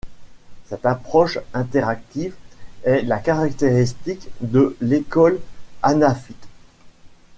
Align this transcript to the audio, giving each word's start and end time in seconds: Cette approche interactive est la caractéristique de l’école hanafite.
Cette 0.65 0.87
approche 0.87 1.37
interactive 1.53 2.33
est 2.85 3.03
la 3.03 3.19
caractéristique 3.19 4.29
de 4.41 4.75
l’école 4.81 5.39
hanafite. 5.83 6.47